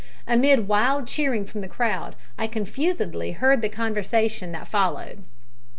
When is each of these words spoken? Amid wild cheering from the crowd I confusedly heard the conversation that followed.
Amid 0.25 0.67
wild 0.67 1.05
cheering 1.07 1.45
from 1.45 1.61
the 1.61 1.67
crowd 1.67 2.15
I 2.35 2.47
confusedly 2.47 3.33
heard 3.33 3.61
the 3.61 3.69
conversation 3.69 4.51
that 4.51 4.67
followed. 4.67 5.23